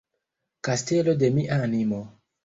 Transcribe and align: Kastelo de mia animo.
Kastelo 0.67 1.13
de 1.23 1.29
mia 1.35 1.59
animo. 1.67 2.01